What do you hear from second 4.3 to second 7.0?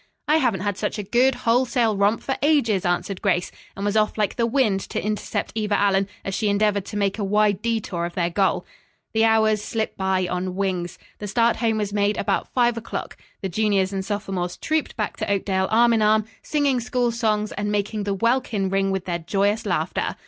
the wind to intercept Eva Allen as she endeavored to